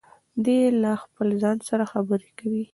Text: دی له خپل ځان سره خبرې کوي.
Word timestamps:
دی 0.45 0.59
له 0.81 0.91
خپل 1.03 1.27
ځان 1.41 1.57
سره 1.69 1.83
خبرې 1.91 2.29
کوي. 2.39 2.65